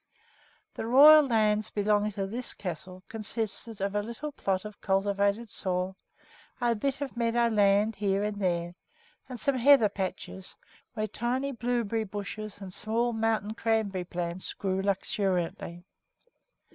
The 0.73 0.87
royal 0.87 1.27
lands 1.27 1.69
belonging 1.69 2.13
to 2.13 2.25
this 2.25 2.55
castle 2.55 3.03
consisted 3.07 3.79
of 3.81 3.93
a 3.93 4.01
little 4.01 4.31
plot 4.31 4.65
of 4.65 4.81
cultivated 4.81 5.47
soil, 5.47 5.95
a 6.59 6.73
bit 6.73 7.01
of 7.01 7.15
meadow 7.15 7.49
land 7.49 7.97
here 7.97 8.23
and 8.23 8.41
there, 8.41 8.73
and 9.29 9.39
some 9.39 9.57
heather 9.59 9.89
patches 9.89 10.57
where 10.95 11.05
tiny 11.05 11.51
blueberry 11.51 12.05
bushes 12.05 12.59
and 12.59 12.73
small 12.73 13.13
mountain 13.13 13.53
cranberry 13.53 14.03
plants 14.05 14.53
grew 14.55 14.81
luxuriantly. 14.81 15.83